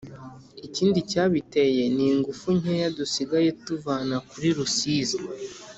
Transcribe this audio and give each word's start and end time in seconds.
Ikindi 0.67 0.99
cyabiteye 1.11 1.83
ni 1.95 2.05
ingufu 2.11 2.47
nkeya 2.59 2.87
dusigaye 2.97 3.49
tuvana 3.65 4.15
kuri 4.29 4.47
Rusizi 4.57 5.17